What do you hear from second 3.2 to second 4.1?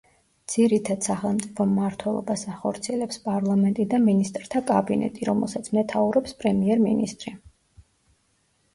პარლამენტი და